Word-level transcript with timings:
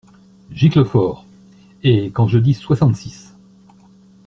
Giclefort.— 0.51 1.27
Et 1.83 2.05
quand 2.09 2.27
je 2.27 2.39
dis 2.39 2.55
soixante-six!… 2.55 3.35